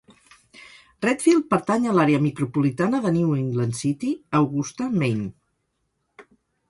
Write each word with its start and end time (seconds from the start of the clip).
Readfield 1.05 1.45
pertany 1.51 1.85
a 1.89 1.93
l'àrea 1.97 2.21
micropolitana 2.25 3.03
de 3.05 3.13
New 3.19 3.35
England 3.43 3.79
City, 3.83 4.13
Augusta, 4.43 4.89
Maine. 5.03 5.29